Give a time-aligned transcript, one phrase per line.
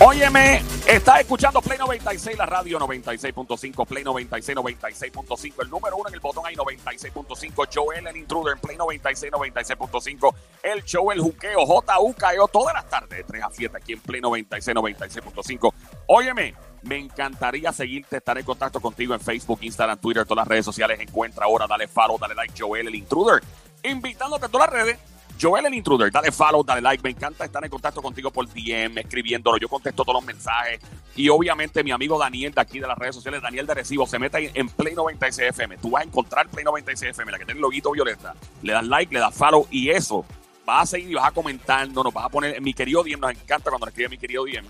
[0.00, 6.14] Óyeme, estás escuchando Play 96, la radio 96.5, Play 96, 96.5, el número uno en
[6.14, 10.34] el botón ahí 96.5, Joel el intruder en Play 96, 96.5,
[10.64, 14.20] el show El Juqueo, JUKEO, todas las tardes de 3 a 7 aquí en Play
[14.20, 15.72] 96, 96.5.
[16.08, 20.64] Óyeme, me encantaría seguirte, estar en contacto contigo en Facebook, Instagram, Twitter, todas las redes
[20.64, 20.98] sociales.
[21.00, 23.42] Encuentra ahora, dale follow, dale like, Joel el intruder,
[23.82, 27.02] invitándote a todas las redes Joel el Intruder, dale follow, dale like.
[27.02, 29.58] Me encanta estar en contacto contigo por DM, escribiéndolo.
[29.58, 30.80] Yo contesto todos los mensajes.
[31.16, 34.18] Y obviamente mi amigo Daniel de aquí de las redes sociales, Daniel de Recibo, se
[34.18, 35.78] mete en Play 96 FM.
[35.78, 38.34] Tú vas a encontrar Play 96 FM, la que tiene el loguito violeta.
[38.62, 40.24] Le das like, le das follow y eso.
[40.64, 43.20] Vas a seguir y vas a comentar, no nos vas a poner mi querido DM.
[43.20, 44.66] Nos encanta cuando nos escribe mi querido DM.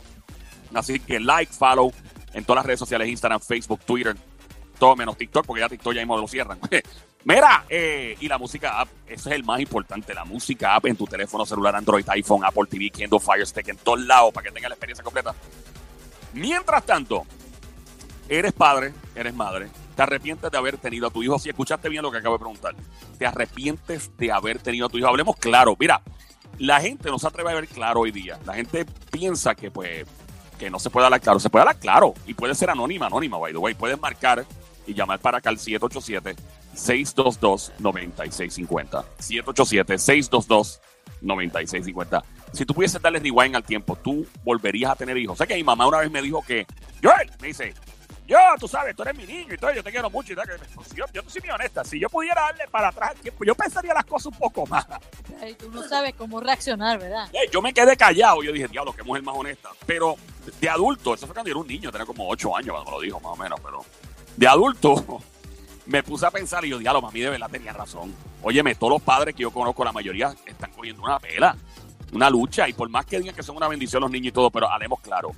[0.74, 1.92] Así que like, follow
[2.32, 4.16] en todas las redes sociales, Instagram, Facebook, Twitter,
[4.78, 6.58] todo menos TikTok, porque ya TikTok ya mismo lo cierran.
[7.24, 10.96] Mira, eh, y la música app, ese es el más importante, la música app en
[10.96, 14.52] tu teléfono celular, Android, iPhone, Apple TV, Kindle, Fire Stick, en todos lados, para que
[14.52, 15.34] tengas la experiencia completa.
[16.34, 17.24] Mientras tanto,
[18.28, 22.02] eres padre, eres madre, te arrepientes de haber tenido a tu hijo, si escuchaste bien
[22.02, 22.74] lo que acabo de preguntar,
[23.18, 26.02] te arrepientes de haber tenido a tu hijo, hablemos claro, mira,
[26.58, 30.06] la gente no se atreve a ver claro hoy día, la gente piensa que pues,
[30.58, 33.38] que no se puede hablar claro, se puede hablar claro, y puede ser anónima, anónima,
[33.38, 34.44] by the way, puedes marcar
[34.86, 36.36] y llamar para acá al 787
[36.74, 39.04] 622-9650.
[41.22, 42.22] 787-622-9650.
[42.52, 45.38] Si tú pudieses darle rewind al tiempo, tú volverías a tener hijos.
[45.38, 46.66] Sé que mi mamá una vez me dijo que,
[47.02, 47.74] Joel, me dice,
[48.26, 50.48] yo, tú sabes, tú eres mi niño y todo, yo te quiero mucho y tal.
[50.74, 53.54] Pues, yo, yo soy muy honesta, si yo pudiera darle para atrás el tiempo, yo
[53.54, 54.86] pensaría las cosas un poco más.
[55.40, 57.30] Ay, tú no sabes cómo reaccionar, ¿verdad?
[57.52, 59.70] yo me quedé callado, yo dije, diablo, qué mujer más honesta.
[59.84, 60.16] Pero
[60.60, 62.96] de adulto, eso fue cuando yo era un niño, tenía como 8 años cuando me
[62.96, 63.84] lo dijo, más o menos, pero
[64.36, 65.22] de adulto
[65.86, 68.14] me puse a pensar y yo, diablo, mami de verdad tenía razón.
[68.42, 71.54] Óyeme, todos los padres que yo conozco, la mayoría están cogiendo una pela,
[72.12, 74.50] una lucha, y por más que digan que son una bendición los niños y todo,
[74.50, 75.32] pero haremos claro.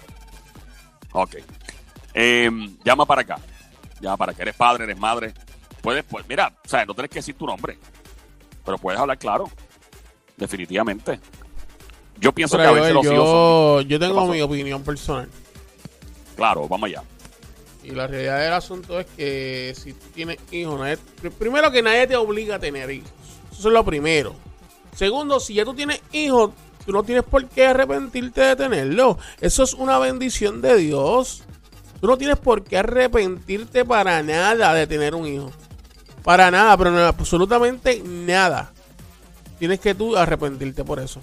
[1.13, 1.37] Ok.
[2.15, 3.39] Em, llama para acá.
[4.01, 4.43] Llama para acá.
[4.43, 5.33] Eres padre, eres madre.
[5.81, 7.79] Puedes, pues, mira, o sea, no tienes que decir tu nombre.
[8.65, 9.51] Pero puedes hablar claro.
[10.37, 11.21] Definitivamente.
[12.19, 15.29] Yo pienso que a veces los yo, Yo tengo mi opinión personal.
[16.37, 17.03] Claro, vamos allá.
[17.83, 20.81] Y la realidad del asunto es que si tú tienes hijos,
[21.39, 23.11] primero que nadie te obliga a tener hijos.
[23.51, 24.35] Eso es lo primero.
[24.95, 26.53] Segundo, si ya tú tienes hijos,
[26.85, 29.19] Tú no tienes por qué arrepentirte de tenerlo.
[29.41, 31.45] Eso es una bendición de Dios.
[32.01, 35.53] Tú no tienes por qué arrepentirte para nada de tener un hijo.
[36.25, 38.73] Para nada, pero no, absolutamente nada.
[39.59, 41.21] Tienes que tú arrepentirte por eso.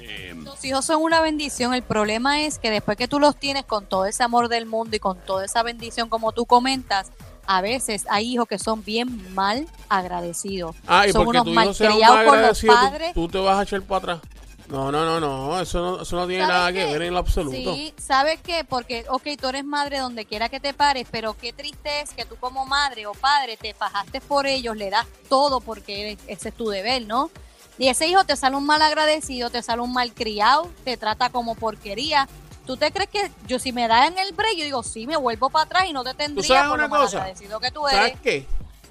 [0.00, 1.74] Eh, los hijos son una bendición.
[1.74, 4.96] El problema es que después que tú los tienes con todo ese amor del mundo
[4.96, 7.12] y con toda esa bendición como tú comentas,
[7.50, 10.76] a veces hay hijos que son bien mal agradecidos.
[10.86, 13.14] Ah, y son unos malcriados con los padres.
[13.14, 14.20] Tú, te vas a echar para atrás.
[14.68, 17.74] No, no, no, no, eso no, eso no tiene nada que ver en lo absoluto.
[17.74, 18.66] Sí, ¿sabes qué?
[18.68, 22.26] Porque, ok, tú eres madre donde quiera que te pares, pero qué triste es que
[22.26, 26.54] tú como madre o padre te fajaste por ellos, le das todo porque ese es
[26.54, 27.30] tu deber, ¿no?
[27.78, 31.30] Y ese hijo te sale un mal agradecido, te sale un mal criado, te trata
[31.30, 32.28] como porquería,
[32.68, 35.16] ¿Tú te crees que yo si me da en el break, yo digo, sí, me
[35.16, 37.24] vuelvo para atrás y no te tendría por una lo cosa?
[37.32, 37.98] que tú eres?
[37.98, 38.46] ¿Sabes qué?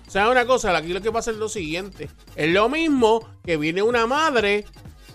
[0.07, 0.75] ¿Sabes una cosa?
[0.75, 2.09] Aquí lo que pasa es lo siguiente.
[2.35, 4.66] Es lo mismo que viene una madre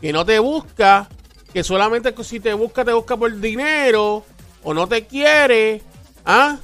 [0.00, 1.08] que no te busca,
[1.52, 4.24] que solamente si te busca, te busca por dinero,
[4.62, 5.82] o no te quiere,
[6.24, 6.56] ¿ah?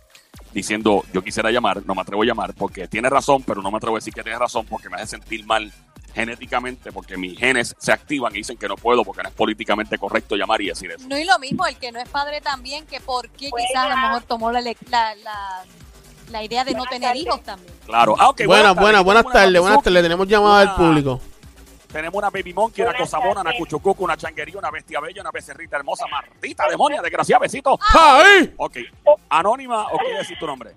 [0.54, 3.78] diciendo, yo quisiera llamar, no me atrevo a llamar porque tiene razón, pero no me
[3.78, 5.72] atrevo a decir que tiene razón porque me hace sentir mal
[6.14, 9.98] genéticamente, porque mis genes se activan y dicen que no puedo porque no es políticamente
[9.98, 11.08] correcto llamar y decir eso.
[11.08, 13.90] No y lo mismo, el que no es padre también, que por qué quizás a
[13.90, 15.64] lo mejor tomó la, la, la,
[16.30, 17.74] la idea de no tener hijos también.
[17.86, 18.16] Claro.
[18.20, 21.22] Ah, ok, buenas, buenas, buenas tardes, buenas tardes, tenemos llamada del público.
[21.92, 23.60] Tenemos una baby monkey, una Buenas cosa mona, una tardes.
[23.60, 27.78] cuchucuca, una changuería, una bestia bella, una becerrita hermosa, maldita demonia, desgraciada, besito.
[27.94, 28.54] ¡Ay!
[28.58, 28.78] Ok.
[29.30, 30.72] Anónima, ¿o quieres decir tu nombre?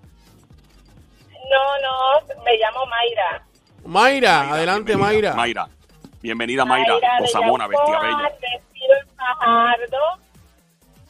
[1.31, 3.47] No, no, me llamo Mayra.
[3.85, 5.35] Mayra, adelante, bienvenida.
[5.35, 5.67] Mayra.
[5.67, 5.69] Mayra.
[6.21, 6.95] Bienvenida, Mayra.
[7.45, 8.33] mona, bestia bella.
[9.17, 9.99] Fajardo.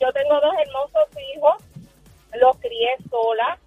[0.00, 1.54] Yo tengo dos hermosos hijos.
[2.34, 3.58] Los crié sola.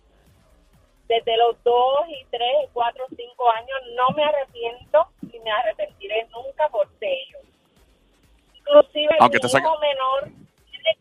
[1.08, 1.74] Desde los 2
[2.10, 5.08] y 3 y 4 y 5 años no me arrepiento
[5.38, 7.42] y me arrepentiré nunca por ellos.
[8.56, 10.24] Inclusive Aunque mi te hijo menor
[10.70, 10.98] tiene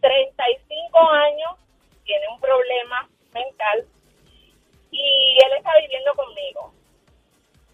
[0.00, 1.50] 35 años,
[2.04, 3.86] tiene un problema mental
[4.90, 6.74] y él está viviendo conmigo.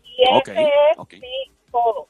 [0.04, 1.12] Y ese es ok.
[1.14, 2.08] mi todo.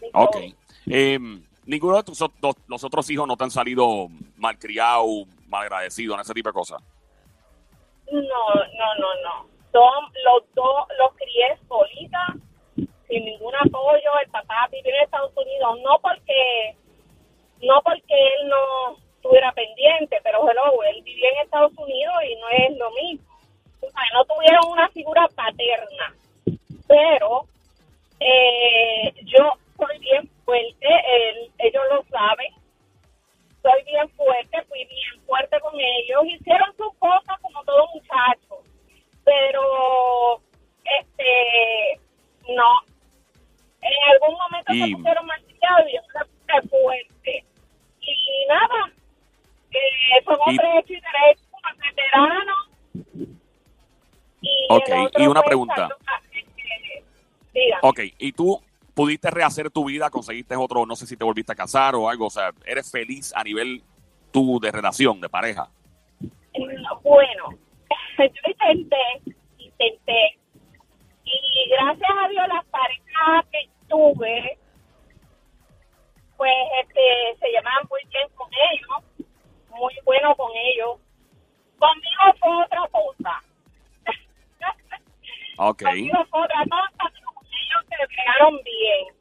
[0.00, 0.32] Mi Ok.
[0.32, 0.42] todo.
[0.88, 1.18] Eh,
[1.64, 6.34] ninguno de tus dos- los otros hijos no te han salido malcriados, malagradecidos, en ese
[6.34, 6.82] tipo de cosas.
[8.10, 9.48] No, no, no, no.
[9.72, 11.45] Son los dos, los crié
[13.64, 14.10] apoyo.
[14.22, 16.76] El papá vive en Estados Unidos, no porque,
[17.62, 22.48] no porque él no estuviera pendiente, pero hello, él vivía en Estados Unidos y no
[22.48, 23.26] es lo mismo.
[23.80, 26.14] O sea, no tuvieron una figura paterna,
[26.88, 27.46] pero
[28.20, 32.52] eh, yo soy bien fuerte, él- ellos lo saben.
[33.62, 36.22] Soy bien fuerte, fui bien fuerte con ellos.
[36.26, 38.62] Hicieron sus cosas como todo muchacho,
[39.24, 40.40] pero
[41.00, 42.00] este
[42.54, 42.80] no.
[43.86, 47.44] En algún momento Y- se pusieron mal criados y yo me puse fuerte.
[48.00, 48.90] Y nada,
[49.70, 51.00] eh, son Y- hombres hechos y
[51.88, 52.68] veteranos.
[54.40, 54.88] Y Ok,
[55.18, 55.88] y una pregunta.
[57.54, 57.70] eh.
[57.82, 58.60] Ok, y tú
[58.94, 62.26] pudiste rehacer tu vida, conseguiste otro, no sé si te volviste a casar o algo,
[62.26, 63.82] o sea, eres feliz a nivel
[64.32, 65.68] tú de relación, de pareja.
[67.02, 67.48] Bueno,
[68.18, 68.96] yo intenté,
[69.58, 70.38] intenté.
[71.24, 73.05] Y gracias a Dios las parejas
[80.20, 80.98] bueno con ellos.
[81.78, 83.42] Conmigo fue otra cosa.
[85.58, 85.82] Ok.
[85.82, 89.14] Conmigo fue otra cosa, pero con ellos se pegaron bien.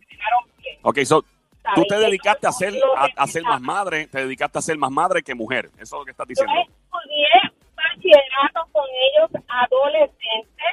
[0.00, 0.78] Se pegaron bien.
[0.82, 1.22] Ok, so,
[1.74, 4.62] tú te dedicaste a ser, Lo a, que a ser más madre, te dedicaste a
[4.62, 6.54] ser más madre que mujer, eso es lo que estás Yo diciendo.
[6.62, 7.28] estudié
[7.76, 10.72] bachillerato con ellos adolescentes,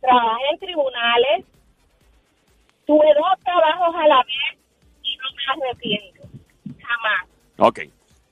[0.00, 1.44] trabajé en tribunales,
[2.86, 4.58] tuve dos trabajos a la vez
[5.02, 5.24] y no
[5.58, 6.22] me arrepiento,
[6.80, 7.28] jamás.
[7.58, 7.80] Ok.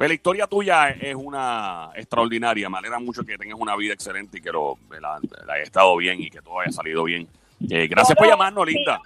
[0.01, 2.71] Pues la historia tuya es una extraordinaria.
[2.71, 5.95] Me alegra mucho que tengas una vida excelente y que lo, la, la haya estado
[5.99, 7.29] bien y que todo haya salido bien.
[7.69, 8.99] Eh, gracias por llamarnos, Linda.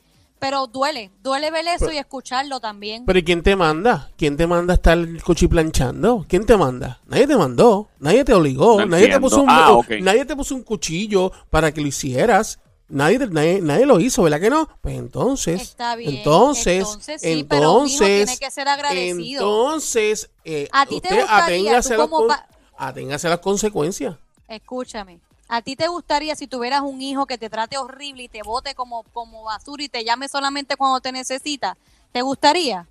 [0.42, 3.04] Pero duele, duele ver eso y escucharlo también.
[3.06, 4.10] Pero ¿y quién te manda?
[4.18, 6.26] ¿Quién te manda a estar cuchiplanchando?
[6.28, 7.00] ¿Quién te manda?
[7.06, 10.56] Nadie te mandó, nadie te obligó, No nadie te puso un Ah, nadie te puso
[10.56, 12.58] un cuchillo para que lo hicieras.
[12.88, 14.68] Nadie, nadie, nadie lo hizo, ¿verdad que no?
[14.80, 19.42] Pues entonces, Está bien, entonces, entonces sí, pero un hijo entonces, tiene que ser agradecido.
[19.44, 24.16] entonces, eh, ¿A ti te usted gustaría, aténgase a las pa- aténgase a las consecuencias.
[24.48, 25.20] Escúchame.
[25.54, 28.74] ¿A ti te gustaría si tuvieras un hijo que te trate horrible y te bote
[28.74, 31.76] como, como basura y te llame solamente cuando te necesita?
[32.10, 32.88] ¿Te gustaría?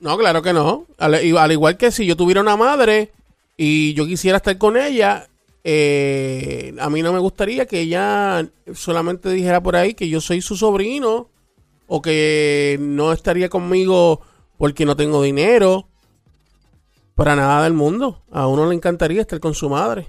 [0.00, 0.86] No, claro que no.
[0.98, 3.12] Al, igual que si yo tuviera una madre
[3.56, 5.28] y yo quisiera estar con ella,
[5.62, 10.40] eh, a mí no me gustaría que ella solamente dijera por ahí que yo soy
[10.40, 11.28] su sobrino
[11.86, 14.20] o que no estaría conmigo
[14.58, 15.86] porque no tengo dinero.
[17.14, 18.24] Para nada del mundo.
[18.32, 20.08] A uno le encantaría estar con su madre.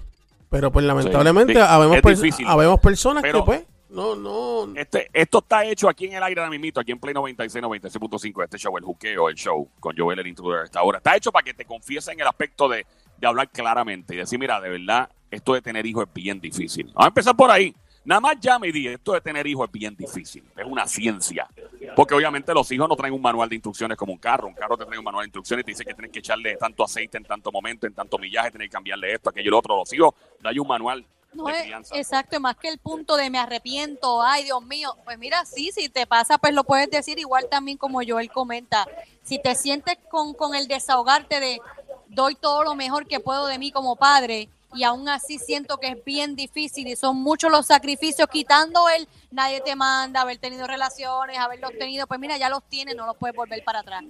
[0.52, 1.60] Pero pues lamentablemente sí.
[1.60, 2.46] habemos, difícil.
[2.46, 6.50] habemos personas que pues no, no, Este, esto está hecho aquí en el aire ahora
[6.50, 10.26] mismito, aquí en Play 96, 96.5, este show, el juqueo, el show, con Joel el
[10.26, 10.98] Intruder esta hora.
[10.98, 12.86] Está hecho para que te confíes en el aspecto de,
[13.18, 16.86] de hablar claramente y decir, mira, de verdad, esto de tener hijos es bien difícil.
[16.86, 17.74] Vamos a empezar por ahí.
[18.04, 20.44] Nada más llame y di, esto de tener hijos es bien difícil.
[20.56, 21.48] Es una ciencia.
[21.94, 24.48] Porque obviamente los hijos no traen un manual de instrucciones como un carro.
[24.48, 26.56] Un carro te trae un manual de instrucciones y te dice que tienes que echarle
[26.56, 29.58] tanto aceite en tanto momento, en tanto millaje, tienes que cambiarle esto, aquello y lo
[29.58, 29.76] otro.
[29.76, 33.30] Los hijos no hay un manual No de es, exacto, más que el punto de
[33.30, 37.18] me arrepiento, ay Dios mío, pues mira, sí, si te pasa, pues lo puedes decir
[37.18, 38.86] igual también como Joel comenta.
[39.22, 41.60] Si te sientes con, con el desahogarte de
[42.08, 45.88] doy todo lo mejor que puedo de mí como padre y aún así siento que
[45.88, 50.66] es bien difícil y son muchos los sacrificios, quitando el nadie te manda, haber tenido
[50.66, 54.04] relaciones, haberlos tenido, pues mira, ya los tienes, no los puedes volver para atrás.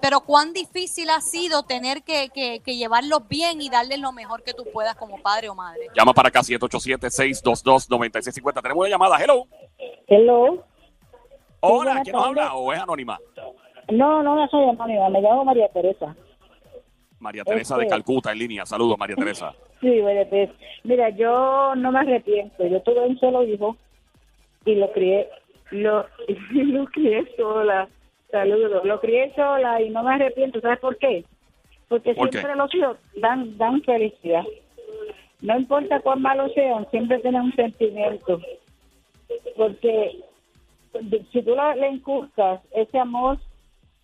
[0.00, 4.42] Pero cuán difícil ha sido tener que, que, que llevarlos bien y darles lo mejor
[4.42, 5.88] que tú puedas como padre o madre.
[5.96, 8.62] Llama para acá 787-622-9650.
[8.62, 9.16] Tenemos una llamada.
[9.22, 9.44] Hello.
[10.06, 10.64] Hello.
[11.60, 12.54] Hola, ¿quién nos habla?
[12.54, 13.18] ¿O es anónima?
[13.90, 16.14] No, no, no soy anónima, me llamo María Teresa.
[17.18, 18.66] María Teresa Este- de Calcuta en línea.
[18.66, 19.54] Saludos, María Teresa.
[19.80, 20.52] Sí, Teresa.
[20.84, 22.66] Mira, yo no me arrepiento.
[22.66, 23.76] Yo tuve un solo hijo
[24.64, 25.28] y lo crié,
[25.70, 26.06] lo,
[26.52, 27.88] lo crié sola.
[28.30, 28.84] Saludos.
[28.84, 30.60] Lo crié sola y no me arrepiento.
[30.60, 31.24] ¿Sabes por qué?
[31.88, 32.58] Porque ¿Por siempre qué?
[32.58, 34.44] los hijos dan, dan felicidad.
[35.40, 38.40] No importa cuán malos sean, siempre tienen un sentimiento.
[39.56, 40.18] Porque
[41.32, 43.38] si tú le inculcas ese amor,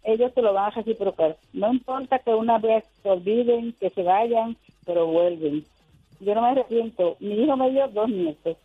[0.04, 1.36] ellos te lo van a reciprocar.
[1.52, 5.64] No importa que una vez se olviden, que se vayan, pero vuelven.
[6.20, 7.16] Yo no me arrepiento.
[7.20, 8.56] Mi hijo me dio dos nietos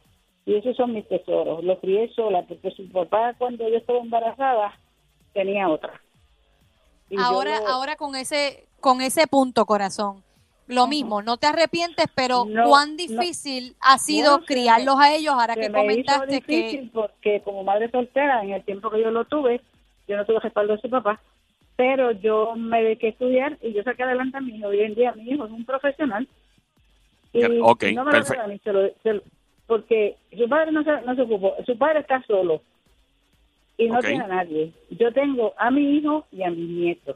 [0.45, 1.63] y esos son mis tesoros.
[1.63, 4.73] Lo crié sola porque su papá cuando yo estaba embarazada
[5.33, 5.99] tenía otra.
[7.09, 10.23] Y ahora ahora con ese con ese punto corazón
[10.67, 12.95] lo mismo no te arrepientes pero No, cuán no.
[12.97, 17.41] difícil ha sido criarlos me- a ellos ahora que me hizo comentaste que difícil porque
[17.43, 19.59] como madre soltera en el tiempo que yo lo tuve
[20.07, 21.19] yo no tuve respaldo de su papá
[21.79, 24.95] pero yo me dediqué a estudiar y yo saqué adelante a mi hijo hoy en
[24.95, 26.27] día mi hijo es un profesional
[27.31, 28.43] y ok, no me perfecto.
[28.43, 29.21] lo mí, se lo- se lo-
[29.65, 32.61] porque su padre no se, no se ocupó su padre está solo
[33.77, 37.15] y no tiene a nadie yo tengo a mi hijo y a mis nietos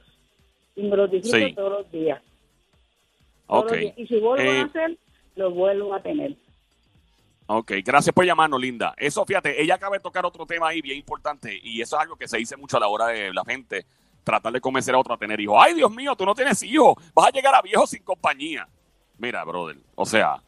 [0.77, 1.53] y me los disfruto Sí.
[1.55, 2.21] todos los días
[3.45, 3.71] todos Ok.
[3.71, 3.93] los días.
[3.97, 4.97] y si vuelvo Eh, a hacer
[5.35, 6.35] lo vuelvo a tener
[7.47, 8.93] Ok, gracias por llamarnos, Linda.
[8.97, 12.15] Eso, fíjate, ella acaba de tocar otro tema ahí bien importante y eso es algo
[12.15, 13.85] que se dice mucho a la hora de la gente
[14.23, 15.57] tratar de convencer a otro a tener hijos.
[15.59, 18.67] Ay, Dios mío, tú no tienes hijos, vas a llegar a viejo sin compañía.
[19.17, 20.41] Mira, brother, o sea,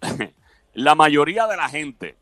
[0.74, 2.16] la mayoría de la gente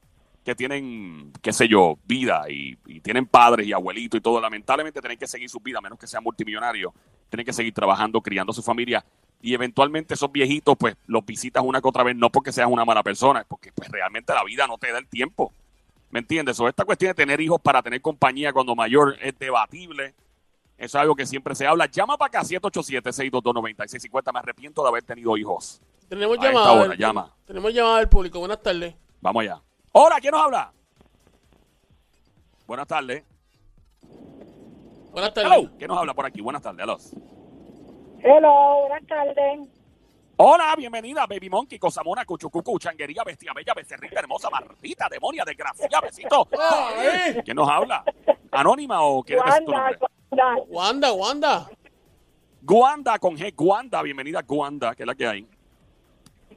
[0.44, 5.18] que tienen, qué sé yo, vida y, tienen padres y abuelitos y todo, lamentablemente tienen
[5.18, 6.92] que seguir su vida, a menos que sean multimillonarios,
[7.28, 9.04] tienen que seguir trabajando, criando su familia
[9.42, 12.84] y eventualmente esos viejitos pues los visitas una que otra vez, no porque seas una
[12.84, 15.52] mala persona, es porque pues realmente la vida no te da el tiempo.
[16.10, 16.58] ¿Me entiendes?
[16.58, 20.14] O esta cuestión de tener hijos para tener compañía cuando mayor es debatible.
[20.80, 21.84] Eso es algo que siempre se habla.
[21.86, 24.32] Llama para acá, 787-622-9650.
[24.32, 25.82] Me arrepiento de haber tenido hijos.
[26.08, 26.72] Tenemos A llamada.
[26.72, 27.36] hora, del- llama.
[27.44, 28.38] Tenemos llamada del público.
[28.38, 28.94] Buenas tardes.
[29.20, 29.60] Vamos allá.
[29.92, 30.72] Hola, ¿quién nos habla?
[32.66, 33.24] Buenas tardes.
[35.12, 35.52] Buenas tardes.
[35.52, 35.70] Hello.
[35.76, 36.40] ¿Quién nos habla por aquí?
[36.40, 36.82] Buenas tardes.
[36.82, 36.96] Hello.
[38.22, 39.68] hello buenas tardes
[40.42, 46.48] Hola, bienvenida, Baby Monkey, Cosamona, Cuchucucu, Changuería, Bestia Bella, Becerrita Hermosa, Martita, Demonia, Desgracia, Besito.
[47.44, 48.02] ¿Quién nos habla?
[48.50, 49.98] ¿Anónima o quieres decir tu nombre?
[50.30, 51.66] Wanda, Wanda.
[52.62, 55.46] Guanda con G, Guanda, bienvenida Guanda, que es la que hay.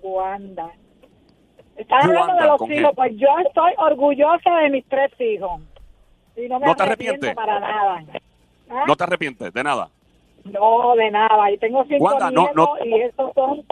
[0.02, 0.72] Wanda.
[1.76, 2.96] Estás hablando de los hijos, G.
[2.96, 5.62] pues yo estoy orgullosa de mis tres hijos.
[6.36, 7.36] Y no me ¿No te arrepiento arrepientes?
[7.36, 8.04] para nada.
[8.70, 8.84] ¿Ah?
[8.88, 9.90] No te arrepientes de nada.
[10.44, 11.52] No, de nada.
[11.52, 12.86] Y tengo cinco Wanda, no, nietos no.
[12.86, 13.66] y estos son...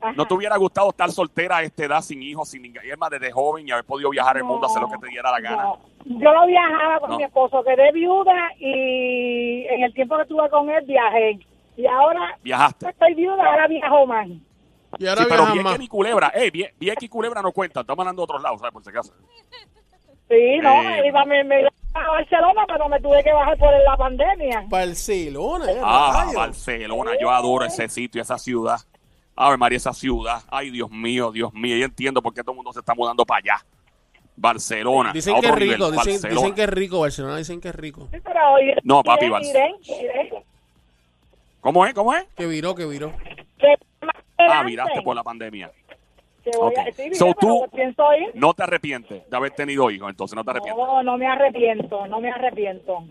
[0.00, 0.12] Ajá.
[0.16, 3.30] ¿No te hubiera gustado estar soltera a esta edad, sin hijos, sin ningún más desde
[3.30, 5.62] joven y haber podido viajar el mundo, hacer lo que te diera la gana?
[5.62, 5.78] No.
[6.06, 7.16] Yo no viajaba con No.
[7.18, 11.38] mi esposo, quedé viuda y en el tiempo que estuve con él viajé.
[11.76, 12.88] Y ahora Viajaste.
[12.88, 14.28] estoy viuda, ahora viajo más.
[14.98, 18.02] Y ahora Sí, pero Vieques ni Culebra, eh, Vie- Vieques y Culebra no cuentan, estamos
[18.02, 18.72] hablando de otros lados, ¿sabes?
[18.72, 19.12] Por si acaso.
[20.28, 21.08] Sí, no, Eh.
[21.08, 24.64] iba, me, me iba a Barcelona, pero me tuve que bajar por la pandemia.
[24.68, 25.66] Barcelona.
[25.82, 26.34] Ah, rayos.
[26.34, 28.78] Barcelona, yo adoro ese sitio, esa ciudad.
[29.42, 30.42] A ver, María, esa ciudad.
[30.50, 31.74] Ay, Dios mío, Dios mío.
[31.76, 33.64] Yo entiendo por qué todo el mundo se está mudando para allá.
[34.36, 35.12] Barcelona.
[35.14, 36.40] Dicen a que es rico, nivel, dicen, Barcelona.
[36.40, 38.08] dicen que es rico Barcelona, dicen que es rico.
[38.12, 39.74] Sí, pero iré, No, papi, Barcelona.
[41.60, 41.94] ¿Cómo es?
[41.94, 42.24] ¿Cómo es?
[42.36, 43.14] Que viró, que viró.
[44.38, 45.70] Ah, viraste por la pandemia.
[46.44, 46.88] que voy a- Ok.
[46.96, 48.30] sí, So, tú- pero pienso ir.
[48.34, 50.82] No te arrepientes de haber tenido hijos, entonces no te arrepientes.
[50.86, 53.04] No, no me arrepiento, no me arrepiento.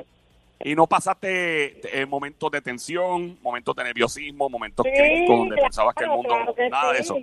[0.64, 5.68] Y no pasaste eh, momentos de tensión, momentos de nerviosismo, momentos Sí, críticos donde claro,
[5.68, 6.30] pensabas que el mundo...
[6.30, 7.04] claro que nada de sí.
[7.04, 7.18] eso.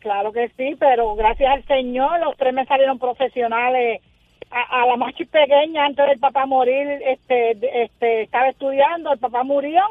[0.00, 4.00] Claro que sí, pero gracias al Señor los tres me salieron profesionales.
[4.48, 9.18] A, a la más pequeña, antes del papá morir, este, de- este, estaba estudiando, el
[9.18, 9.82] papá murió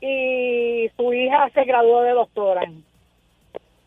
[0.00, 2.62] y su hija se graduó de doctora.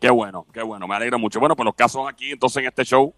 [0.00, 1.40] Qué bueno, qué bueno, me alegro mucho.
[1.40, 3.12] Bueno, pues los casos aquí, entonces en este show,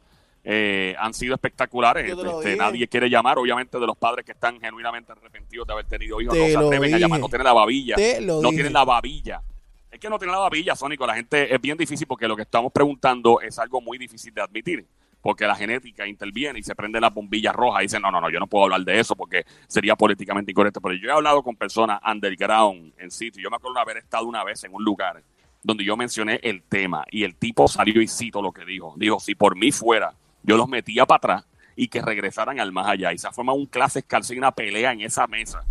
[0.48, 2.08] eh, han sido espectaculares.
[2.08, 6.20] Este, nadie quiere llamar, obviamente, de los padres que están genuinamente arrepentidos de haber tenido
[6.20, 6.34] hijos.
[6.34, 7.96] Te no se atreven a llamar, no tienen la babilla.
[7.96, 8.54] No dije.
[8.54, 9.42] tienen la babilla.
[9.90, 11.04] Es que no tienen la babilla, Sónico.
[11.04, 14.40] La gente es bien difícil porque lo que estamos preguntando es algo muy difícil de
[14.40, 14.86] admitir.
[15.20, 18.30] Porque la genética interviene y se prenden las bombillas rojas y dicen, no, no, no,
[18.30, 20.80] yo no puedo hablar de eso porque sería políticamente incorrecto.
[20.80, 23.42] Pero yo he hablado con personas underground en sitio.
[23.42, 25.24] Yo me acuerdo de haber estado una vez en un lugar
[25.64, 28.94] donde yo mencioné el tema y el tipo salió y cito lo que dijo.
[28.96, 30.14] Dijo, si por mí fuera,
[30.46, 33.12] yo los metía para atrás y que regresaran al más allá.
[33.12, 35.64] Y se forma un clase escalce y una pelea en esa mesa.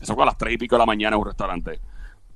[0.00, 1.80] Eso fue a las tres y pico de la mañana en un restaurante.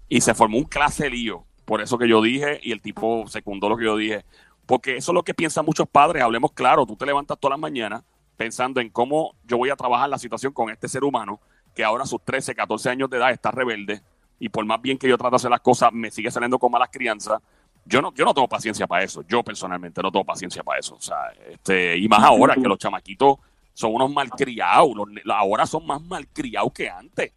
[0.08, 1.44] Y se formó un clase lío.
[1.64, 4.24] Por eso que yo dije, y el tipo secundó lo que yo dije.
[4.66, 6.22] Porque eso es lo que piensan muchos padres.
[6.22, 8.02] Hablemos claro, tú te levantas todas las mañanas
[8.36, 11.40] pensando en cómo yo voy a trabajar la situación con este ser humano
[11.74, 14.02] que ahora a sus 13, 14 años de edad está rebelde
[14.38, 16.70] y por más bien que yo trate de hacer las cosas, me sigue saliendo con
[16.70, 17.40] malas crianzas.
[17.86, 19.22] Yo no, yo no tengo paciencia para eso.
[19.28, 20.94] Yo personalmente no tengo paciencia para eso.
[20.94, 23.36] O sea, este, y más ahora que los chamaquitos
[23.72, 24.90] son unos malcriados.
[24.94, 27.32] Los, ahora son más malcriados que antes.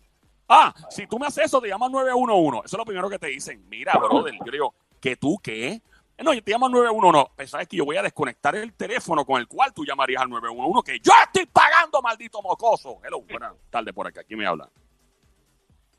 [0.48, 2.60] Ah, si tú me haces eso, te llaman 911.
[2.66, 3.68] Eso es lo primero que te dicen.
[3.70, 5.82] Mira, brother, yo digo, ¿que tú qué?
[6.24, 7.32] No, yo te llamo al 911.
[7.36, 10.30] Pero sabes que yo voy a desconectar el teléfono con el cual tú llamarías al
[10.30, 13.00] 911, que yo estoy pagando, maldito mocoso.
[13.04, 14.24] Hello, buenas tardes por acá.
[14.24, 14.70] ¿Quién me habla?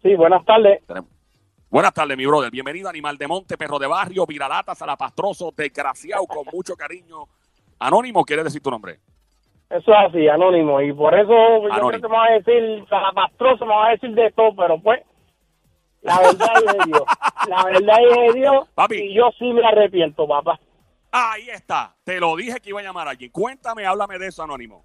[0.02, 0.80] Sí, buenas tardes.
[0.86, 1.10] Tenemos-
[1.70, 2.50] Buenas tardes, mi brother.
[2.50, 7.24] Bienvenido, animal de monte, perro de barrio, viralata, salapastroso, desgraciado, con mucho cariño.
[7.78, 8.98] Anónimo, ¿quieres decir tu nombre?
[9.68, 10.80] Eso es así, anónimo.
[10.80, 11.88] Y por eso yo Anónimo.
[11.90, 15.02] creo que me va a decir, salapastroso, me va a decir de todo, pero pues,
[16.00, 17.02] la verdad es de Dios.
[17.48, 18.68] La verdad es de Dios.
[18.74, 18.96] Papi.
[18.96, 20.58] Y yo sí me arrepiento, papá.
[21.12, 21.94] Ahí está.
[22.04, 23.30] Te lo dije que iba a llamar a alguien.
[23.30, 24.84] Cuéntame, háblame de eso, Anónimo.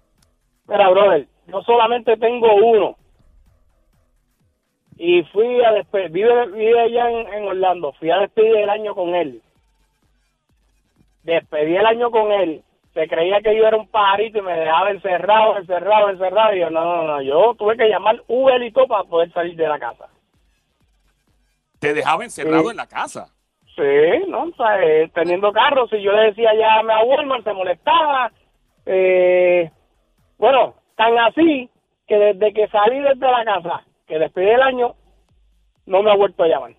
[0.66, 2.96] Mira, brother, yo solamente tengo uno.
[4.96, 8.94] Y fui a despedir, vive, vive allá en, en Orlando, fui a despedir el año
[8.94, 9.40] con él.
[11.24, 12.62] Despedí el año con él.
[12.92, 16.54] Se creía que yo era un pajarito y me dejaba encerrado, encerrado, encerrado.
[16.54, 19.56] Y yo, no, no, no, yo tuve que llamar Uber y todo para poder salir
[19.56, 20.06] de la casa.
[21.80, 22.70] Te dejaba encerrado Sí.
[22.70, 23.26] en la casa.
[23.74, 24.44] Sí, ¿no?
[24.44, 28.30] O sea, eh, teniendo carro, si yo le decía llame a Walmart, se molestaba.
[28.86, 29.68] Eh,
[30.38, 31.68] bueno, tan así
[32.06, 34.94] que desde que salí desde la casa, que despedí el año,
[35.86, 36.74] no me ha vuelto a llamar.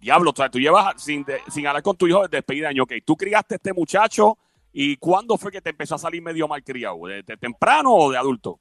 [0.00, 2.70] Diablo, o sea, tú llevas sin, de- sin hablar con tu hijo desde despedida de
[2.70, 2.82] año.
[2.84, 4.38] Ok, tú criaste a este muchacho
[4.72, 6.96] y ¿cuándo fue que te empezó a salir medio mal criado?
[7.06, 8.60] ¿De, de temprano o de adulto?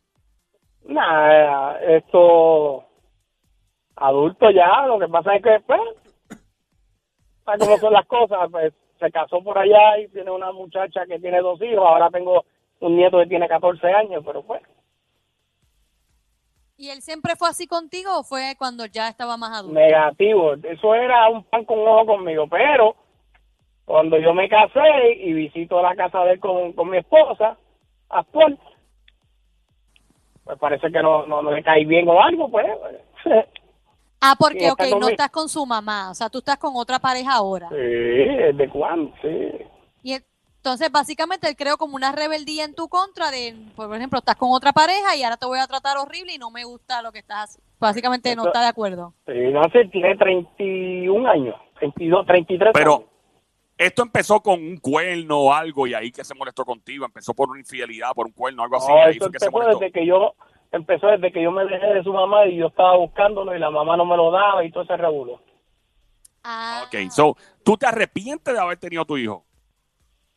[0.86, 2.84] Nada, esto
[3.96, 5.80] adulto ya, lo que pasa es que después,
[7.46, 8.40] ¿sabes cómo son las cosas?
[8.52, 12.44] Pues se casó por allá y tiene una muchacha que tiene dos hijos, ahora tengo
[12.80, 14.62] un nieto que tiene 14 años, pero pues,
[16.80, 19.78] ¿Y él siempre fue así contigo o fue cuando ya estaba más adulto?
[19.78, 22.96] negativo, eso era un pan con ojo conmigo, pero
[23.84, 27.58] cuando yo me casé y visito la casa de él con, con mi esposa
[28.08, 28.58] actual,
[30.46, 32.66] pues parece que no, no, no le cae bien o algo, pues.
[34.22, 37.36] Ah, porque, ok, no estás con su mamá, o sea, tú estás con otra pareja
[37.36, 37.70] ahora.
[37.70, 39.14] Sí, ¿desde cuándo?
[39.22, 39.50] Sí.
[40.04, 40.14] Y
[40.62, 44.52] entonces, básicamente, él creó como una rebeldía en tu contra de, por ejemplo, estás con
[44.52, 47.20] otra pareja y ahora te voy a tratar horrible y no me gusta lo que
[47.20, 47.70] estás haciendo.
[47.80, 49.14] Básicamente no está de acuerdo.
[49.26, 53.10] Sí, no sé, tiene 31 años, 32, 33 Pero años.
[53.78, 57.06] esto empezó con un cuerno o algo y ahí que se molestó contigo.
[57.06, 58.92] Empezó por una infidelidad, por un cuerno, algo así.
[58.92, 59.80] No, ahí eso fue que se empezó molestó.
[59.80, 60.34] desde que yo
[60.74, 63.72] empezó desde que yo me dejé de su mamá y yo estaba buscándolo y la
[63.72, 65.42] mamá no me lo daba y todo ese revuelo.
[66.44, 69.46] Ah, Ok, so, ¿tú te arrepientes de haber tenido tu hijo?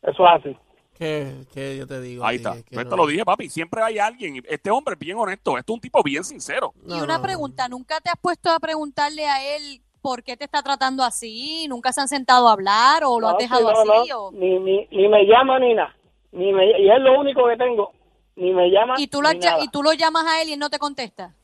[0.02, 0.56] Eso es así.
[0.98, 2.24] ¿Qué, qué yo te digo?
[2.24, 2.54] Ahí está.
[2.54, 3.48] Que- que Pues te lo dije, papi.
[3.48, 4.42] Siempre hay alguien.
[4.48, 5.56] Este hombre es bien honesto.
[5.58, 6.72] Este es un tipo bien sincero.
[6.86, 10.44] y una no, pregunta, ¿nunca te has puesto a preguntarle a él por qué te
[10.44, 11.66] está tratando así?
[11.68, 14.10] ¿Nunca se han sentado a hablar o lo has dejado sí, no, así?
[14.10, 14.18] no.
[14.26, 15.94] o- Ni, ni, ni me llama ni nada.
[16.32, 17.92] Ni me, y es lo único que tengo.
[18.36, 19.62] Ni me llama ¿Y, tú lo, ni nada.
[19.64, 21.34] y tú lo llamas a él y él no te contesta.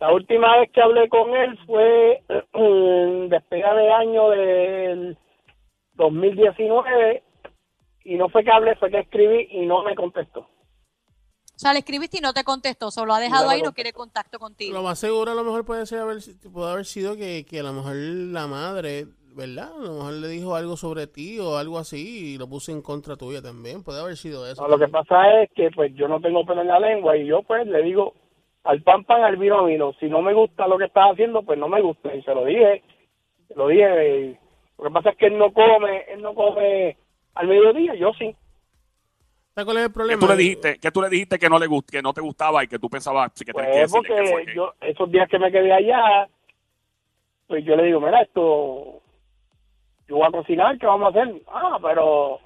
[0.00, 2.22] La última vez que hablé con él fue
[2.54, 5.16] en despega de año del
[5.94, 7.22] 2019
[8.04, 10.40] y no fue que hablé, fue que escribí y no me contestó.
[10.40, 13.72] O sea, le escribiste y no te contestó, solo ha dejado No ahí y no
[13.72, 14.72] quiere contacto contigo.
[14.72, 16.18] Lo más seguro a lo mejor puede ser haber,
[16.52, 19.04] puede haber sido que, que a lo mejor la madre,
[19.36, 19.70] ¿verdad?
[19.72, 22.82] A lo mejor le dijo algo sobre ti o algo así y lo puso en
[22.82, 23.84] contra tuya también.
[23.84, 24.62] Puede haber sido eso.
[24.62, 27.26] No, lo que pasa es que pues yo no tengo pelo en la lengua y
[27.26, 28.14] yo pues le digo
[28.64, 29.92] al pan pan, al vino vino.
[30.00, 32.14] Si no me gusta lo que estás haciendo, pues no me gusta.
[32.14, 32.82] Y se lo dije,
[33.48, 34.38] se lo dije.
[34.78, 36.96] lo que pasa es que él no come, él no come
[37.34, 38.34] al mediodía, yo sí.
[39.54, 40.20] ¿Sabes cuál es el ¿Qué problema?
[40.20, 40.78] tú le dijiste?
[40.78, 42.88] que tú le dijiste que no le gust- que no te gustaba y que tú
[42.88, 45.38] pensabas sí, que tenías que Pues decirle que fue porque que- yo, esos días que
[45.38, 46.28] me quedé allá,
[47.48, 49.02] pues yo le digo, mira, esto,
[50.08, 51.34] yo voy a cocinar, ¿qué vamos a hacer?
[51.48, 52.40] Ah, pero,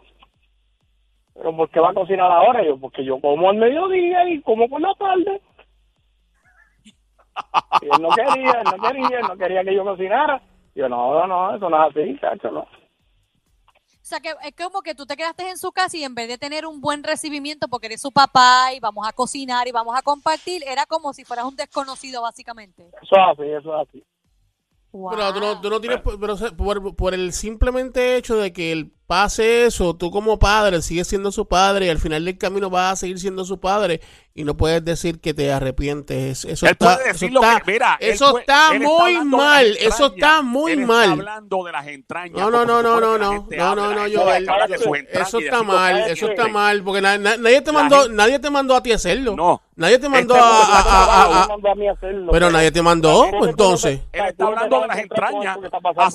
[1.35, 2.64] pero ¿por qué va a cocinar ahora?
[2.64, 5.40] Yo, porque yo como al mediodía y como por la tarde.
[7.83, 10.40] Y él no quería, él no quería, él no quería que yo cocinara.
[10.75, 12.66] Yo, no, no, no, eso no es así, chacho, no.
[14.07, 16.29] O sea, que es como que tú te quedaste en su casa y en vez
[16.29, 19.99] de tener un buen recibimiento porque eres su papá y vamos a cocinar y vamos
[19.99, 22.85] a compartir, era como si fueras un desconocido, básicamente.
[23.03, 24.05] Eso es así, eso es así.
[24.92, 28.92] Pero tú no, tú no tienes, pero por, por el simplemente hecho de que él
[29.07, 32.92] pase eso, tú como padre sigues siendo su padre y al final del camino vas
[32.92, 34.01] a seguir siendo su padre
[34.35, 36.45] y no puedes decir que te arrepientes.
[36.45, 38.81] Eso Él está, puede eso decir lo está, que mira, él eso puede- está él
[38.83, 41.03] muy las mal, eso está muy Él mal.
[41.05, 42.37] Está hablando de las entrañas.
[42.38, 44.47] No, no, no, no, no, no, no, no, no, Joel,
[45.12, 48.51] eso está mal, eso está mal, porque na- na- nadie te mandó, gente- nadie te
[48.51, 49.35] mandó a ti a hacerlo.
[49.37, 49.62] No.
[49.77, 53.51] Nadie te mandó Este a, a- está a- a- hacerlo, pero nadie te mandó, pues,
[53.51, 54.01] entonces.
[54.12, 55.59] Él está hablando de las entrañas.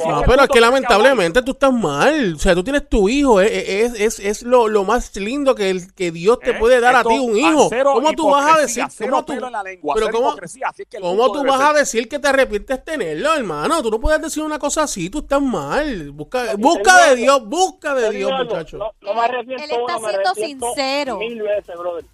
[0.08, 2.34] No, pero es que lamentablemente tú estás mal.
[2.36, 3.41] O sea, tú tienes tu hijo.
[3.41, 6.59] Es, es, es, es lo, lo más lindo que, el, que Dios te ¿Eh?
[6.59, 7.69] puede dar Esto, a ti, un hijo.
[7.83, 8.83] ¿Cómo tú vas a decir?
[8.99, 11.67] ¿Cómo tú, lengua, pero cómo, así es que cómo tú vas ser.
[11.67, 13.81] a decir que te arrepientes tenerlo, hermano?
[13.81, 15.09] Tú no puedes decir una cosa así.
[15.09, 16.11] Tú estás mal.
[16.11, 18.77] Busca, busca de Dios, busca de Dios, muchacho.
[18.77, 19.63] No, no me arrepiento.
[19.63, 21.17] Él está siendo sincero.
[21.17, 22.05] Mil veces, brother.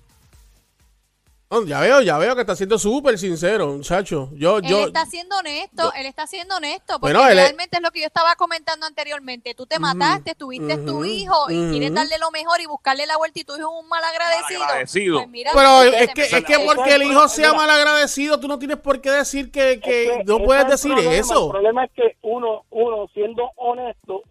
[1.49, 4.29] No, ya veo, ya veo que está siendo súper sincero, muchacho.
[4.33, 7.77] Yo, Él yo, está siendo honesto, él está siendo honesto, porque Bueno, él es- realmente
[7.77, 9.53] es lo que yo estaba comentando anteriormente.
[9.55, 13.15] Tú te mataste, tuviste tu ujú, hijo y quieres darle lo mejor y buscarle la
[13.15, 14.59] vuelta y tu hijo es un mal agradecido.
[14.59, 15.17] Malagradecido.
[15.19, 18.59] Pues mira, pero es que, es que porque el hijo sea mal agradecido, tú no
[18.59, 21.13] tienes por qué decir que, que Es que no puedes decir problema.
[21.13, 21.49] El eso.
[21.49, 24.21] problema es que uno, uno siendo honesto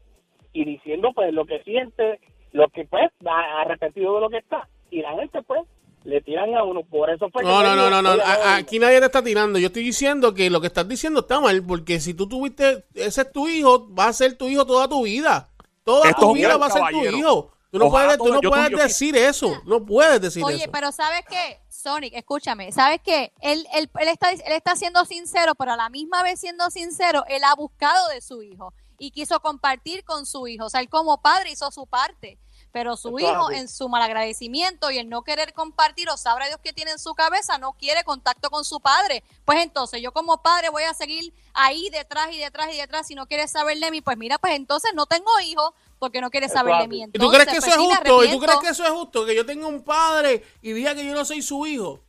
[0.52, 2.20] y diciendo pues lo que siente,
[2.52, 5.62] lo que pues ha arrepentido de lo que está, y la gente pues
[6.06, 6.82] le tiran a uno.
[6.84, 8.12] Por eso fue que No, me no, no, no, no.
[8.12, 9.58] "Oye, Aquí nadie te está tirando.
[9.58, 13.22] Yo estoy diciendo que lo que estás diciendo está mal, porque si tú tuviste, ese
[13.22, 15.50] es tu hijo, va a ser tu hijo toda tu vida.
[15.84, 17.50] Toda Esto tu vida va a ser tu hijo.
[17.70, 19.52] Tú no Ojalá puedes, tú no yo puedes decir eso.
[19.66, 20.70] No puedes decir Oye, eso.
[20.72, 21.60] pero ¿sabes qué?
[21.68, 23.32] Sonic, escúchame, ¿sabes qué?
[23.40, 27.24] Él, él, él, está, él está siendo sincero, pero a la misma vez siendo sincero,
[27.28, 30.66] él ha buscado de su hijo y quiso compartir con su hijo.
[30.66, 32.38] O sea, él como padre hizo su parte,
[32.76, 36.74] pero su hijo en su malagradecimiento y el no querer compartir o sabrá Dios que
[36.74, 39.24] tiene en su cabeza, no quiere contacto con su padre.
[39.46, 43.14] Pues entonces yo como padre voy a seguir ahí detrás y detrás y detrás si
[43.14, 44.02] no quiere saber de mí.
[44.02, 46.98] Pues mira, pues entonces no tengo hijo porque no quiere saber de mí.
[46.98, 48.24] ¿Y tú Entonces, crees que eso pues es justo?
[48.24, 49.24] ¿Y tú crees que eso es justo?
[49.24, 52.02] Que yo tenga un padre y diga que yo no soy su hijo.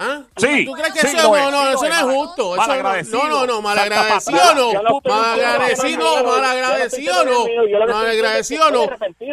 [0.00, 0.22] ¿Ah?
[0.36, 1.44] Sí, ¿Tú crees que sí, eso lo es?
[1.44, 1.98] es, No, no, sí, eso no es.
[1.98, 2.42] es justo.
[2.42, 3.18] Eso no- Malagradecido.
[3.24, 4.72] No, no, no, malagradecido no.
[4.74, 7.32] No Malagradecido, no- malagradecido no
[7.86, 7.86] no.
[7.94, 8.88] Malagradecido no.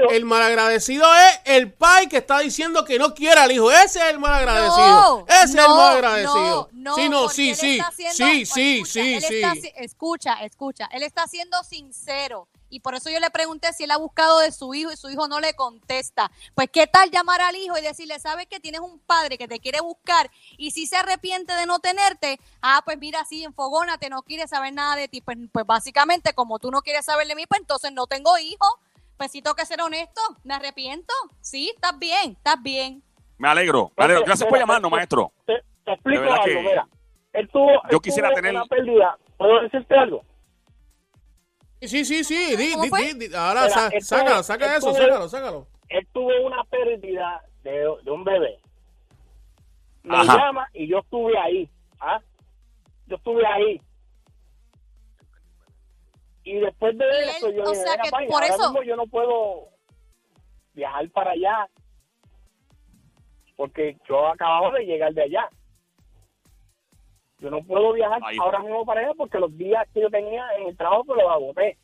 [0.10, 3.72] El malagradecido es el pai que está diciendo que no quiere al hijo.
[3.72, 4.76] Ese es el malagradecido.
[4.78, 6.70] No, Ese es el no, malagradecido.
[6.74, 7.80] No, Sí, no, sí, sí.
[8.12, 9.72] Sí, pues, sí, sí, sí.
[9.76, 10.86] escucha, escucha.
[10.92, 12.48] Él está siendo sincero.
[12.76, 15.10] Y por eso yo le pregunté si él ha buscado de su hijo y su
[15.10, 16.30] hijo no le contesta.
[16.56, 19.62] Pues, ¿qué tal llamar al hijo y decirle, sabes que tienes un padre que te
[19.62, 22.38] quiere buscar y si se arrepiente de no tenerte?
[22.62, 25.22] Ah, pues mira, sí, enfogónate, no quiere saber nada de ti.
[25.22, 28.68] Pues, pues básicamente, como tú no quieres saber de mí, pues entonces no tengo hijo.
[29.16, 30.20] Pues sí, tengo que ser honesto.
[30.44, 31.14] ¿Me arrepiento?
[31.40, 33.02] Sí, estás bien, estás bien.
[33.38, 33.94] Me alegro.
[33.96, 34.26] Me alegro.
[34.26, 35.32] Gracias por llamarnos, maestro.
[35.46, 36.86] Te, te explico algo, que mira.
[37.32, 39.18] Él tuvo, yo él quisiera tuvo tener- una pérdida.
[39.38, 40.22] ¿Puedo decirte algo?
[41.88, 42.56] Sí, sí, sí.
[42.56, 43.36] Di, ¿Cómo di, di, di.
[43.36, 45.68] Ahora, Mira, sa- sácalo, saca eso, es- sácalo, sácalo.
[45.90, 47.72] Él tuvo una pérdida de,
[48.04, 48.60] de un bebé.
[50.04, 50.38] me Ajá.
[50.38, 51.70] llama y yo estuve ahí.
[52.00, 52.20] ¿ah?
[53.08, 53.82] Yo estuve ahí.
[56.44, 58.48] Y después de Y él, eso, yo o dije, sea "Venga, que pai, por ahora
[58.48, 59.70] eso- mismo yo no puedo
[60.74, 61.68] viajar para allá
[63.56, 65.50] porque yo acababa de llegar de allá.
[67.40, 68.38] Yo no puedo viajar Ahí.
[68.40, 71.32] ahora mismo para allá porque los días que yo tenía en el trabajo pues los
[71.32, 71.78] agoté.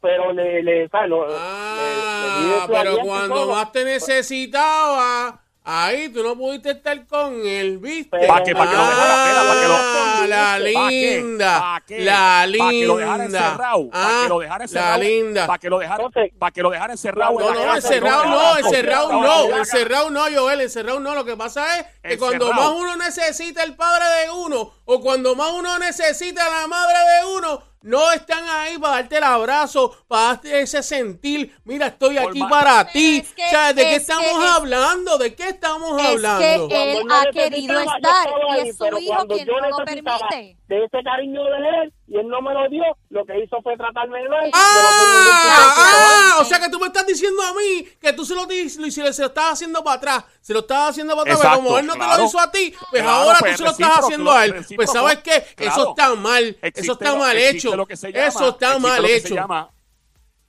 [0.00, 1.10] Pero le, le, ¿sabes?
[1.10, 7.44] Le- le Ah, su pero cuando más te necesitaba, ahí tú no pudiste estar con
[7.44, 8.08] él, ¿viste?
[8.10, 11.82] Pero- Pa' que- pa' que lo dejara, espera, pa' que lo- Ah, la linda, ¿Pa'
[11.86, 12.00] qué?
[12.04, 13.38] la Pa' que lo dejara linda.
[13.46, 13.90] encerrado.
[13.90, 14.90] Para Ah, que lo dejara encerrado.
[14.90, 15.46] La linda.
[15.46, 17.32] Para que lo dejara, Entonces- pa' que lo dejara encerrado.
[17.38, 21.14] No, no, encerrado no, encerrado no, encerrado no, Joel, encerrado no.
[21.14, 25.34] Lo que pasa es que cuando más uno necesita el padre de uno o cuando
[25.34, 30.22] más uno necesita la madre de uno, no están ahí para darte el abrazo, para
[30.28, 31.54] darte ese sentir.
[31.64, 33.18] Mira, estoy aquí para ti.
[33.18, 35.18] es que- o sea, ¿de qué es estamos que hablando?
[35.18, 36.68] ¿De qué estamos Es hablando?
[36.68, 40.56] que él ha querido estar y es su hijo quien no lo permite.
[40.68, 43.76] De ese cariño de él y él no me lo dio, lo que hizo fue
[43.76, 44.50] tratarme mal.
[44.52, 46.42] Ah, ah, Sí.
[46.42, 49.26] o sea que tú me estás diciendo a mí que tú se lo, se lo
[49.26, 51.92] estabas haciendo para atrás, se lo estabas haciendo para atrás, Exacto, pero como él no
[51.94, 54.44] te lo hizo a ti, pues Claro, ahora pues, tú se lo estás haciendo a
[54.44, 54.66] él.
[54.76, 58.48] Pues sabes qué, eso está mal, eso está mal hecho, lo que se llama- eso
[58.50, 59.70] está mal lo que se hecho.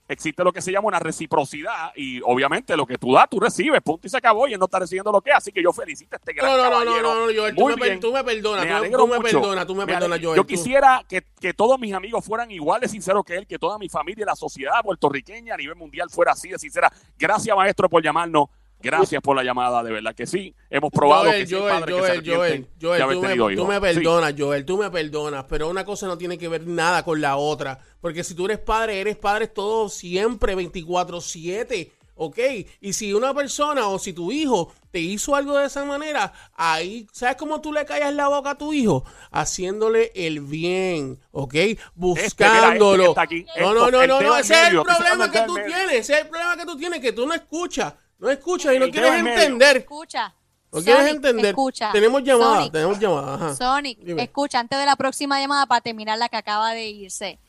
[0.07, 3.81] Existe lo que se llama una reciprocidad y obviamente lo que tú das, tú recibes,
[3.81, 5.73] punto y se acabó y él no está recibiendo lo que es, así que yo
[5.73, 7.03] felicito a este gran No, no, no, no, caballero.
[7.13, 9.85] no, no, Joel, tú me, tú me perdonas, Me tú, tú me perdonas, tú me
[9.85, 10.35] Me perdonas, Joel.
[10.37, 13.59] Yo tú- quisiera que, que todos mis amigos fueran igual de sinceros que él, que
[13.59, 16.91] toda mi familia y la sociedad puertorriqueña a nivel mundial fuera así de sincera.
[17.17, 18.47] Gracias, maestro, por llamarnos.
[18.79, 20.53] Gracias por la llamada, de verdad que sí.
[20.69, 23.21] Hemos probado Joel, que sí Joel, padres que se Joel, Joel, Joel, tú,
[23.65, 23.95] me, tú Sí.
[23.95, 27.37] perdonas, Joel, tú me perdonas, pero una cosa no tiene que ver nada con la
[27.37, 32.37] otra, porque si tú eres padre, eres padre todo siempre, 24/7, ¿ok?
[32.81, 37.07] Y si una persona o si tu hijo te hizo algo de esa manera, ahí,
[37.11, 39.03] ¿sabes cómo tú le callas la boca a tu hijo?
[39.31, 41.55] Haciéndole el bien, ¿ok?
[41.95, 43.03] Buscándolo.
[43.03, 45.53] que está aquí, no, esto, no, no, no, no, ese es el problema que tú
[45.53, 45.67] medio.
[45.67, 48.80] tienes, ese es el problema que tú tienes, que tú no escuchas, no escuchas y
[48.80, 49.77] no quieres entender.
[49.77, 50.34] Escucha.
[50.71, 51.45] ¿No quieres Sonic, entender?
[51.45, 51.91] Escucha.
[51.91, 53.36] Tenemos llamada, Sonic, tenemos llamada.
[53.36, 53.56] Ajá.
[53.56, 54.23] Sonic, Dime.
[54.23, 57.39] escucha, antes de la próxima llamada para terminar la que acaba de irse.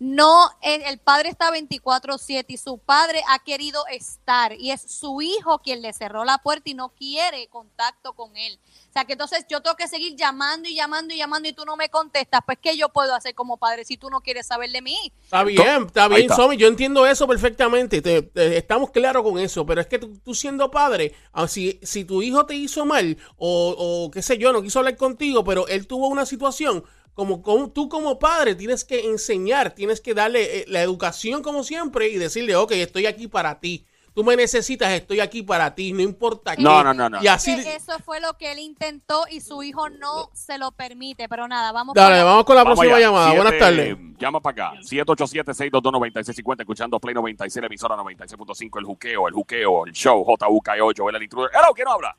[0.00, 5.60] No, el, padre está 24/7 y su padre ha querido estar y es su hijo
[5.60, 8.58] quien le cerró la puerta y no quiere contacto con él.
[8.90, 11.64] O sea que entonces yo tengo que seguir llamando y llamando y llamando y tú
[11.64, 12.40] no me contestas.
[12.44, 15.12] Pues ¿qué yo puedo hacer como padre si tú no quieres saber de mí?
[15.22, 16.36] Está bien, está bien, está.
[16.36, 20.18] Somi, yo entiendo eso perfectamente, te- te- estamos claros con eso, pero es que tú,
[20.24, 23.74] tú siendo padre, ah, si, si tu hijo te hizo mal o,
[24.06, 27.70] o qué sé yo, no quiso hablar contigo, pero él tuvo una situación, como, como-
[27.70, 32.16] tú como padre tienes que enseñar, tienes que darle eh, la educación como siempre y
[32.16, 36.54] decirle, ok, estoy aquí para ti, tú me necesitas, estoy aquí para ti, no importa
[36.56, 36.62] qué.
[36.62, 37.22] No, no, no, no.
[37.22, 41.28] Y así, eso fue lo que él intentó y su hijo no se lo permite.
[41.28, 43.06] Pero nada, vamos dale, con la- vamos con la Vamos próxima allá.
[43.06, 43.96] llamada, Siete- buenas tardes.
[44.18, 44.80] Llama para acá.
[44.82, 51.16] 787-622-9650, escuchando Play 96, la emisora 96.5, el juqueo, el juqueo, el show, JUKEO, Joel
[51.16, 51.50] el intruder.
[51.52, 52.16] Hello, ¿quién habla?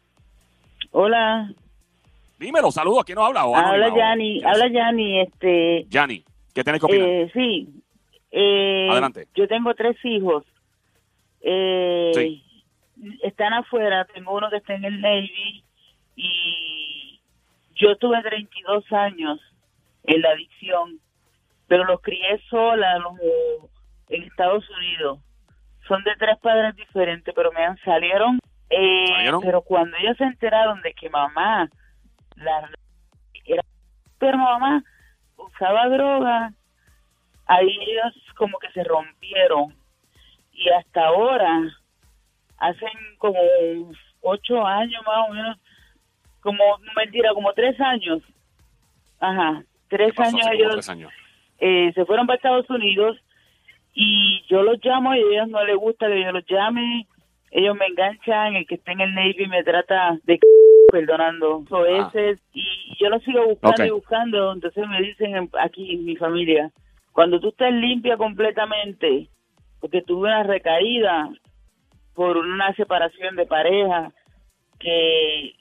[0.91, 1.51] Hola,
[2.37, 3.41] Dímelo, saludos, ¿quién nos habla?
[3.41, 7.07] Habla Yani, habla Yani, este, Yanni, ¿qué tenés que opinar?
[7.07, 7.67] eh, sí,
[8.31, 9.27] eh, Adelante.
[9.35, 10.43] yo tengo tres hijos,
[11.41, 12.43] eh, Sí.
[13.23, 15.63] están afuera, tengo uno que está en el Navy
[16.17, 17.21] y
[17.75, 19.39] yo tuve 32 años
[20.03, 20.99] en la adicción,
[21.67, 23.13] pero los crié sola los,
[24.09, 25.19] en Estados Unidos.
[25.87, 28.39] Son de tres padres diferentes, pero me han salieron.
[28.69, 29.41] eh, ¿Salieron?
[29.41, 31.69] Pero cuando ellos se enteraron de que mamá
[32.35, 32.69] la
[33.45, 33.63] era
[34.17, 34.83] pero mamá
[35.37, 36.51] usaba droga,
[37.45, 39.75] ahí ellos como que se rompieron
[40.53, 41.61] y hasta ahora
[42.57, 43.37] hacen como
[44.21, 45.57] ocho años más o menos,
[46.41, 46.63] como
[46.95, 48.21] mentira, como tres años,
[49.19, 51.11] ajá, tres años ellos tres años.
[51.59, 53.17] eh, se fueron para Estados Unidos
[53.93, 57.07] y yo los llamo y a ellos no les gusta que yo los llame,
[57.51, 60.41] ellos me enganchan, el que está en el Navy me trata de c-
[60.91, 61.81] perdonando Ah.
[62.13, 62.65] veces y
[62.99, 66.71] yo los sigo buscando y buscando, entonces me dicen en- aquí en mi familia,
[67.11, 69.29] cuando tú estés limpia completamente,
[69.79, 71.29] porque tuve una recaída
[72.13, 74.11] por una separación de pareja
[74.79, 75.53] que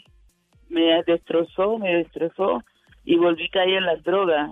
[0.68, 2.62] me destrozó, me destrozó
[3.04, 4.50] y volví a caer en las drogas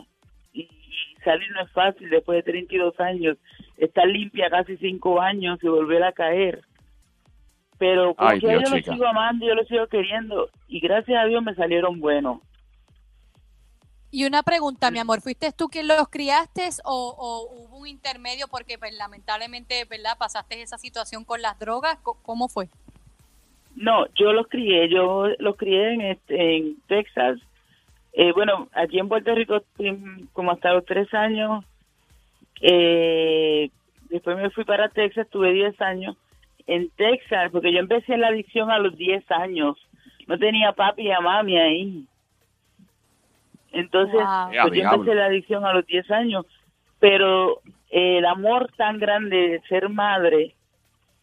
[0.53, 3.39] y, y salir no es fácil después de 32 años,
[3.79, 6.61] estar limpia casi 5 años y volver a caer.
[7.83, 8.93] Pero Ay, Dios, yo chica.
[8.93, 12.39] lo sigo amando, yo lo sigo queriendo y gracias a Dios me salieron buenos.
[14.13, 18.47] Y una pregunta, mi amor, ¿fuiste tú quien los criaste o, o hubo un intermedio
[18.47, 20.17] porque pues, lamentablemente, ¿verdad?
[20.17, 21.99] Pasaste esa situación con las drogas.
[22.05, 22.69] ¿Cómo fue?
[23.75, 27.41] No, yo los crié, yo los crié en, este, en Texas.
[28.13, 29.61] Eh, bueno, aquí en Puerto Rico
[30.33, 31.65] como hasta los tres años.
[32.61, 33.71] Eh,
[34.09, 36.17] después me fui para Texas, tuve 10 años.
[36.67, 39.77] En Texas, porque yo empecé la adicción a los 10 años.
[40.27, 42.07] No tenía papi y a mami ahí.
[43.73, 44.49] Entonces, Wow.
[44.51, 44.95] pues yo diablo.
[45.01, 46.47] empecé la adicción a los 10 años.
[47.01, 50.55] Pero eh, el amor tan grande de ser madre,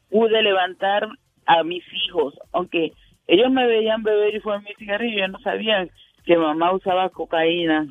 [0.10, 1.08] pude levantar
[1.46, 2.94] a mis hijos, aunque
[3.28, 5.88] ellos me veían beber y fumar mi cigarrillo, yo no sabía
[6.26, 7.88] que mamá usaba cocaína.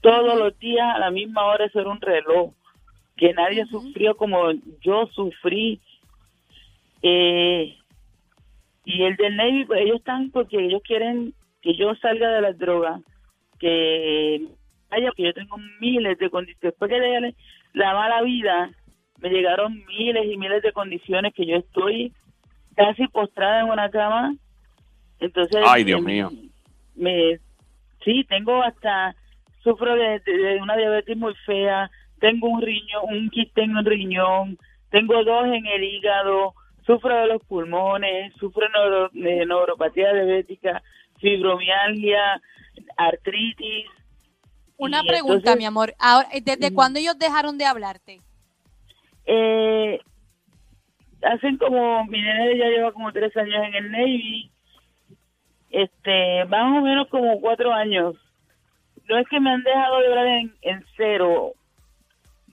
[0.00, 2.52] Todos los días a la misma hora eso era un reloj,
[3.16, 5.80] que nadie sufrió como yo sufrí.
[7.02, 7.76] Eh,
[8.84, 12.58] y el del Navy, pues ellos están porque ellos quieren que yo salga de las
[12.58, 13.00] drogas,
[13.58, 14.46] que
[14.90, 16.60] haya, que yo tengo miles de condiciones.
[16.62, 17.34] Después que le
[17.74, 18.70] la mala vida,
[19.20, 22.12] me llegaron miles y miles de condiciones que yo estoy
[22.74, 24.34] casi postrada en una cama.
[25.20, 26.30] Entonces, Ay, Dios mío.
[26.96, 27.38] Me,
[28.04, 29.14] sí, tengo hasta,
[29.62, 33.84] sufro de, de- de una diabetes muy fea, tengo un riñón, un quiste en un
[33.84, 34.58] riñón,
[34.90, 36.54] tengo dos en el hígado,
[36.90, 40.82] sufro de los pulmones, sufro neuro- de neuropatía diabética,
[41.20, 42.40] fibromialgia,
[42.96, 43.86] artritis.
[44.76, 45.94] Una pregunta, entonces- mi amor.
[45.98, 48.20] Ahora, ¿Desde cuándo ellos dejaron de hablarte?
[49.26, 50.00] Eh,
[51.22, 54.50] hacen como, mi nene ya lleva como tres años en el Navy,
[55.70, 58.16] este, más o menos como cuatro años.
[59.08, 61.52] No es que me han dejado de hablar en, en cero,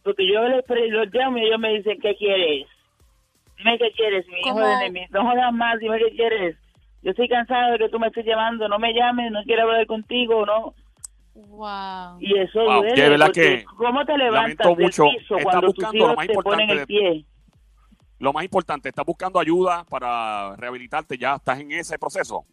[0.04, 2.67] porque yo les los llamo y ellos me dicen, ¿qué quieres?
[3.58, 6.58] Dime qué quieres, mi hijo de Navy, no jodas más, dime qué quieres.
[7.02, 9.86] Yo estoy cansado de que tú me estés llamando, no me llames, no quiero hablar
[9.88, 10.74] contigo, no.
[11.34, 12.17] Wow.
[12.20, 15.06] Y eso Wow, duele, que de verdad que ¿cómo te levantas del mucho.
[15.06, 17.26] piso Está cuando tus hijos te ponen el pie?
[18.20, 21.17] Lo más importante, ¿estás buscando ayuda para rehabilitarte?
[21.17, 22.43] ¿Ya estás en ese proceso?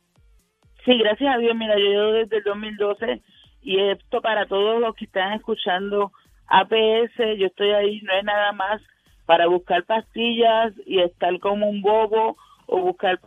[0.85, 1.57] Sí, gracias a Dios.
[1.57, 3.23] Mira, yo llevo desde el 2012
[3.62, 6.12] y esto para todos los que están escuchando
[6.47, 8.83] APS, yo estoy ahí, no es nada más
[9.27, 13.19] para buscar pastillas y estar como un bobo o buscar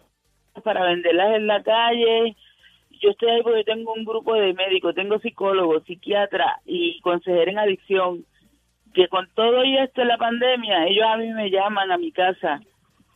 [0.64, 2.36] para venderlas en la calle.
[3.02, 7.60] Yo estoy ahí porque tengo un grupo de médicos, tengo psicólogos, psiquiatra y consejero en
[7.60, 8.26] adicción,
[8.94, 12.12] que con todo y esto de la pandemia, ellos a mí me llaman a mi
[12.12, 12.60] casa.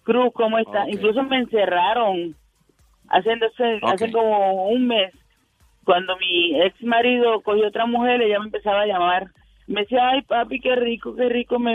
[0.04, 0.90] Cruz, ¿cómo está?
[0.90, 2.36] Incluso me encerraron
[3.12, 3.94] haciéndose Ok.
[3.94, 5.14] hace como un mes
[5.84, 9.28] cuando mi ex marido cogió otra mujer ella me empezaba a llamar
[9.68, 11.74] me decía ay papi qué rico qué rico me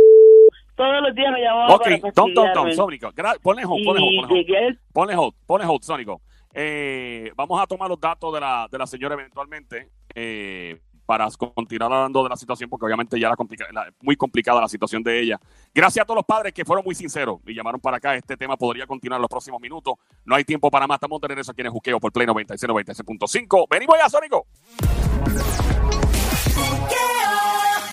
[0.76, 2.72] todos los días me llamaba Ok, Tom, Tom, Tom.
[2.72, 3.10] Sónico.
[3.42, 4.28] Ponle hold, ponle hold, ponle hold.
[4.32, 6.20] llegué al- Ponle hold, ponle hold, Sónico.
[6.54, 11.92] Eh, vamos a tomar los datos de la, de la señora eventualmente eh, para continuar
[11.92, 15.20] hablando de la situación, porque obviamente ya la complica- la- muy complicada la situación de
[15.20, 15.38] ella.
[15.74, 18.14] Gracias a todos los padres que fueron muy sinceros y llamaron para acá.
[18.16, 19.94] Este tema podría continuar en los próximos minutos.
[20.24, 20.96] No hay tiempo para más.
[20.96, 23.66] Estamos de regreso aquí en el Juqueo por Play 96, 96.5.
[23.70, 24.46] Venimos ya, Sónico.